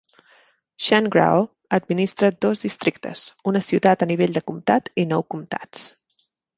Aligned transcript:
Shangrao 0.85 1.43
administra 1.79 2.31
dos 2.47 2.63
districtes, 2.65 3.27
una 3.53 3.65
ciutat 3.69 4.01
a 4.01 4.11
nivell 4.15 4.37
de 4.41 4.47
comtat 4.53 4.95
i 5.05 5.11
nou 5.15 5.31
comtats. 5.37 5.91